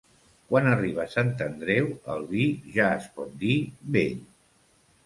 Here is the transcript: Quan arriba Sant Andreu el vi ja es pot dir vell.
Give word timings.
Quan 0.51 0.69
arriba 0.69 1.05
Sant 1.11 1.29
Andreu 1.47 1.91
el 2.15 2.27
vi 2.33 2.49
ja 2.79 2.89
es 2.97 3.07
pot 3.21 3.39
dir 3.47 3.57
vell. 3.99 4.23